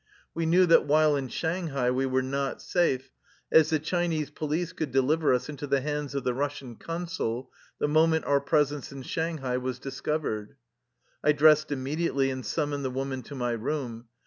[0.33, 3.11] We knew that while in Shanghai we were not safe,
[3.51, 7.87] as the Chinese police could deliver us into the hands of the Eussian Consul the
[7.87, 10.47] moment our presence in Shanghai was discov ered.
[11.23, 14.05] I dressed immediately and summoned the woman to my room.